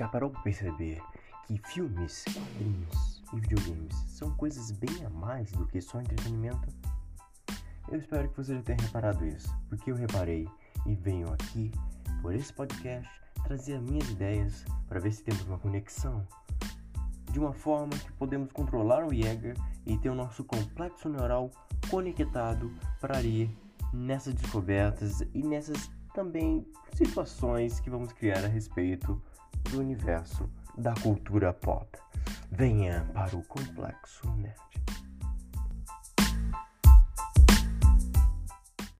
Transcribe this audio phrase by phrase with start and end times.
[0.00, 0.98] Já parou para perceber
[1.46, 6.68] que filmes, quadrinhos e videogames são coisas bem a mais do que só entretenimento?
[7.86, 10.48] Eu espero que você já tenha reparado isso, porque eu reparei
[10.86, 11.70] e venho aqui,
[12.22, 13.10] por esse podcast,
[13.44, 16.26] trazer as minhas ideias para ver se temos uma conexão.
[17.30, 19.54] De uma forma que podemos controlar o Jäger
[19.84, 21.50] e ter o nosso complexo neural
[21.90, 23.54] conectado para ir
[23.92, 29.22] nessas descobertas e nessas também situações que vamos criar a respeito
[29.64, 31.98] do universo da cultura pop.
[32.50, 34.56] Venha para o Complexo Nerd.